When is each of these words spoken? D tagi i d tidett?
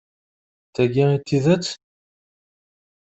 D 0.67 0.71
tagi 0.75 1.05
i 1.15 1.17
d 1.21 1.23
tidett? 1.27 1.67